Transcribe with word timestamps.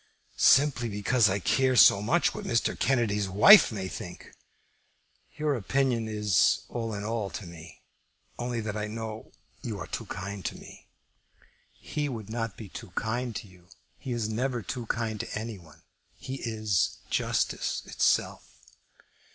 "Simply 0.37 0.89
because 0.89 1.29
I 1.29 1.37
care 1.37 1.75
so 1.75 2.01
much 2.01 2.33
what 2.33 2.43
Mr. 2.43 2.73
Kennedy's 2.75 3.29
wife 3.29 3.71
may 3.71 3.87
think. 3.87 4.31
Your 5.37 5.53
opinion 5.53 6.07
is 6.07 6.63
all 6.69 6.95
in 6.95 7.03
all 7.03 7.29
to 7.29 7.45
me, 7.45 7.83
only 8.39 8.61
that 8.61 8.75
I 8.75 8.87
know 8.87 9.31
you 9.61 9.77
are 9.77 9.85
too 9.85 10.07
kind 10.07 10.43
to 10.43 10.57
me." 10.57 10.87
"He 11.71 12.09
would 12.09 12.31
not 12.31 12.57
be 12.57 12.67
too 12.67 12.89
kind 12.95 13.35
to 13.35 13.47
you. 13.47 13.67
He 13.99 14.11
is 14.11 14.27
never 14.27 14.63
too 14.63 14.87
kind 14.87 15.19
to 15.19 15.37
any 15.39 15.59
one. 15.59 15.83
He 16.17 16.37
is 16.37 16.97
justice 17.11 17.83
itself." 17.85 18.43